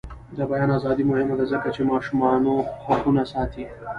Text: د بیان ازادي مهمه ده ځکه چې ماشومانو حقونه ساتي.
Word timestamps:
د 0.37 0.39
بیان 0.51 0.69
ازادي 0.79 1.03
مهمه 1.11 1.35
ده 1.39 1.45
ځکه 1.53 1.67
چې 1.75 1.81
ماشومانو 1.91 2.53
حقونه 2.85 3.23
ساتي. 3.33 3.63